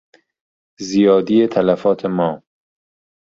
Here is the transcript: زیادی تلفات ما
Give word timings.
زیادی 0.87 1.47
تلفات 1.53 2.05
ما 2.05 2.43